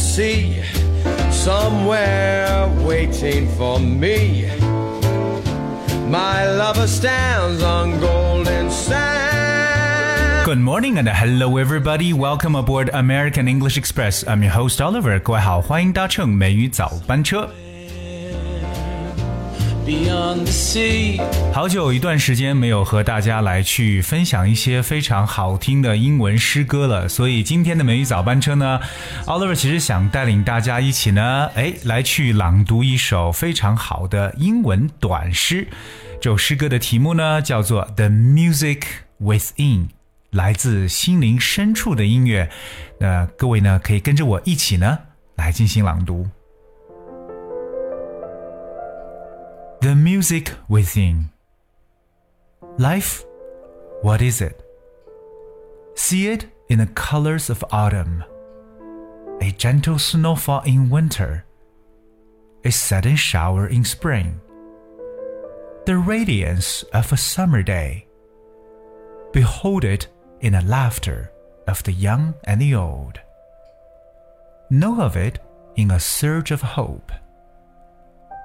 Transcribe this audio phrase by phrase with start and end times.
[0.00, 0.62] sea,
[1.30, 4.46] somewhere waiting for me.
[6.08, 10.44] My lover stands on golden sand.
[10.44, 12.12] Good morning and hello everybody.
[12.12, 14.24] Welcome aboard American English Express.
[14.26, 15.18] I'm your host Oliver.
[15.18, 17.50] 各位好，欢迎搭乘美语早班车。
[21.53, 28.79] 好久一段时间没有和大家来去分享一些非常好听的英文诗歌了，所以今天的美语早班车呢
[29.25, 35.67] ，Oliver 其实想带领大家一起呢，哎，来去朗读一首非常好的英文短诗。
[36.21, 38.83] 这首诗歌的题目呢叫做《The Music
[39.21, 39.87] Within》，
[40.31, 42.49] 来自心灵深处的音乐。
[42.99, 44.99] 那各位呢，可以跟着我一起呢
[45.35, 46.29] 来进行朗读。
[49.81, 51.31] The music within.
[52.77, 53.25] Life,
[54.03, 54.63] what is it?
[55.95, 58.23] See it in the colors of autumn.
[59.41, 61.45] A gentle snowfall in winter.
[62.63, 64.39] A sudden shower in spring.
[65.87, 68.05] The radiance of a summer day.
[69.33, 70.09] Behold it
[70.41, 71.31] in the laughter
[71.67, 73.19] of the young and the old.
[74.69, 75.39] Know of it
[75.75, 77.11] in a surge of hope.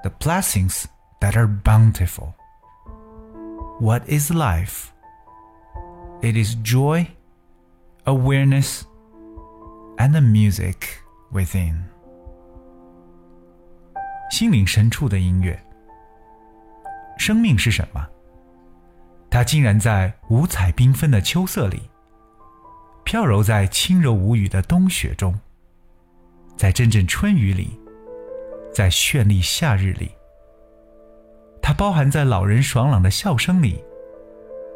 [0.03, 0.89] The blessings
[1.20, 2.34] that are bountiful.
[3.80, 4.92] What is life?
[6.22, 7.08] It is joy,
[8.06, 8.84] awareness,
[9.98, 11.00] and the music
[11.32, 11.84] within.
[14.30, 15.62] 心灵深处的音乐。
[17.18, 18.08] 生命是什么？
[19.30, 21.90] 它竟然在五彩缤纷的秋色里，
[23.04, 25.40] 飘柔在轻柔无语的冬雪中，
[26.56, 27.80] 在阵阵春雨里，
[28.74, 30.12] 在绚丽夏日里。
[31.67, 33.83] 它包含在老人爽朗的笑声里，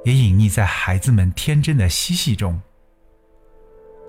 [0.05, 2.61] 也隐匿在孩子们天真的嬉戏中。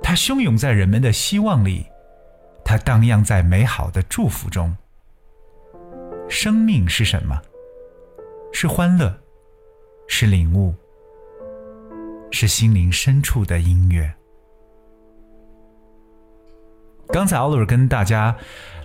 [0.02, 1.86] 它汹涌在人们的希望里，
[2.66, 4.76] 它荡漾在美好的祝福中。
[6.28, 7.40] 生命是什么？
[8.52, 9.16] 是欢乐，
[10.08, 10.74] 是领悟，
[12.32, 14.12] 是心灵深处的音乐。
[17.12, 18.36] 刚才 Ollie 跟大家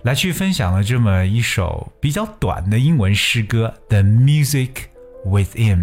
[0.03, 4.71] 来去分享了这么一首比较短的英文诗歌《The Music
[5.25, 5.77] Within》。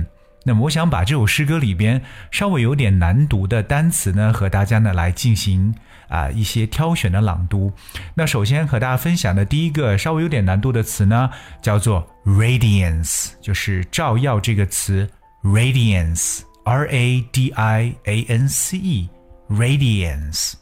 [0.45, 5.75] 那么，我想把这首诗歌里边稍微有点难读的单词呢，和大家呢来进行
[6.09, 7.73] 啊、一些挑选的朗读。
[8.15, 11.31] 那首先和大家分享的第一个稍微有点难度的词呢，
[11.63, 15.09] 叫做 radiance，就是照耀这个词
[15.43, 20.53] radiance，r a d i a n c e，radiance。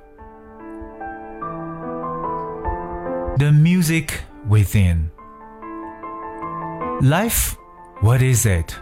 [3.38, 5.10] The music within.
[7.02, 7.58] Life,
[8.02, 8.78] what is it?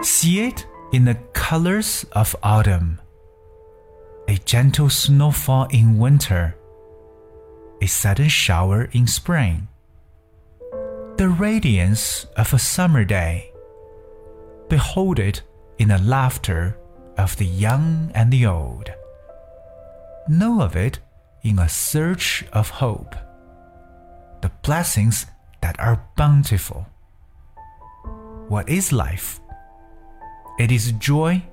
[0.00, 3.02] See it in the colors of autumn.
[4.26, 6.56] A gentle snowfall in winter.
[7.82, 9.68] A sudden shower in spring.
[11.18, 13.52] The radiance of a summer day.
[14.70, 15.42] Behold it
[15.76, 16.78] in the laughter
[17.18, 18.90] of the young and the old.
[20.26, 21.00] Know of it
[21.43, 23.15] in a search of hope,
[24.41, 25.25] the blessings
[25.61, 26.85] that are bountiful.
[28.49, 29.39] What is life?
[30.57, 31.43] It is joy,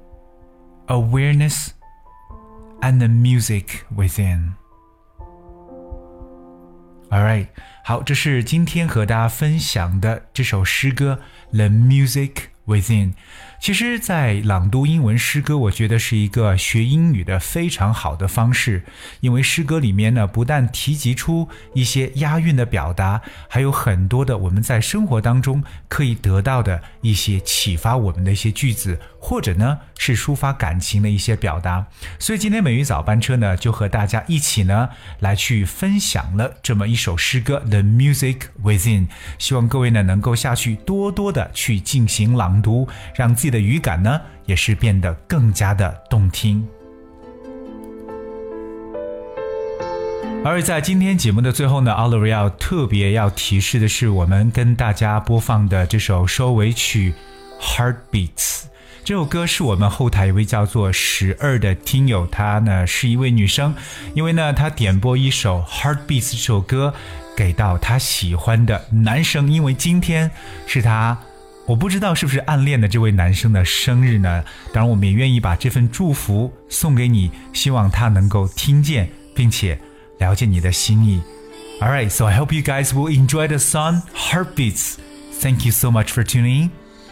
[0.89, 1.75] awareness,
[2.83, 4.55] and the music within.
[7.11, 7.47] All right，
[7.85, 11.21] 好，这是今天和大家分享的这首诗歌《
[11.57, 13.08] The Music Within》。
[13.60, 18.84] 其实，在朗读英文诗歌，我觉得是一个学英语的非常好的方式，
[19.20, 31.86] 因为诗歌里面呢，不但提及出一些押韵的表达，还有很多的我们在生活当中可以得到的一些启发我们的一些句子，或者呢是抒发感情的一些表达。
[32.18, 34.90] 所以今天美语早班车呢，就和大家一起呢
[35.20, 39.02] 来去分享了这么一首诗歌《The Music Within》，
[39.38, 43.52] 希望各位呢能够下去多多的去进行朗读，让自己。
[43.52, 46.66] 的语感呢，也是变得更加的动听。
[50.46, 57.14] 而在今天节目的最后呢，奥利维要特别要提示的是，我们跟大家播放的这首收尾曲
[57.62, 58.62] 《Heartbeats》。
[59.04, 63.76] 这首歌是我们后台一位叫做十二的听友，她呢是一位女生，
[64.14, 66.94] 因为呢她点播一首《Heartbeats》这首歌
[67.36, 70.32] 给到她喜欢的男生，因为今天
[70.66, 71.18] 是她。
[71.71, 74.45] 我不知道是不是暗恋的这位男生的生日呢？
[74.73, 79.79] 当然，我们也愿意把这份祝福送给你，希望他能够听见并且
[80.19, 81.21] 了解你的心意。
[81.81, 84.95] All right, so I hope you guys will enjoy the song Heartbeats.
[85.41, 86.71] Thank you so much for tuning in.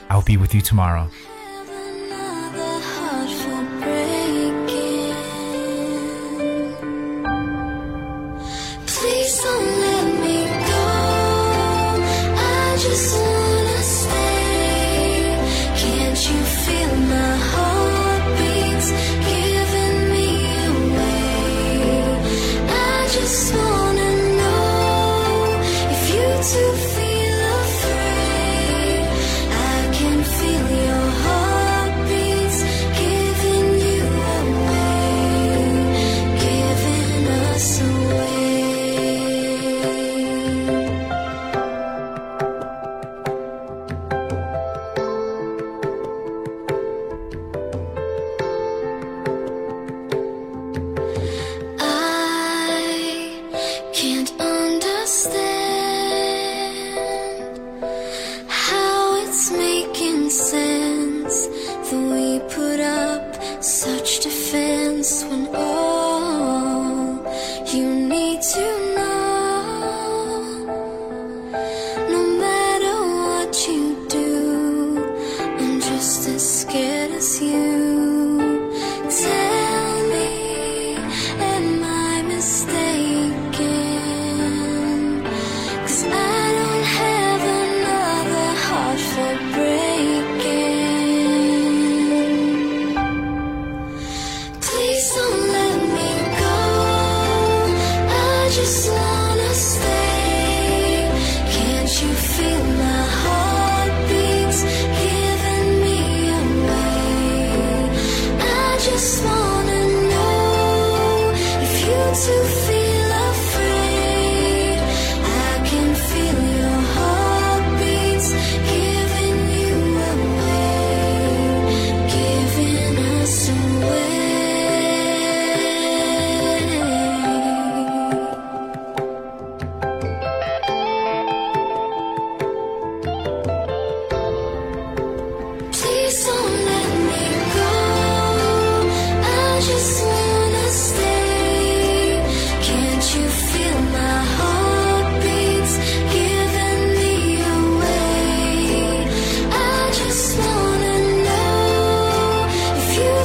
[0.09, 1.09] I'll be with you tomorrow.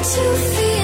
[0.04, 0.83] To feel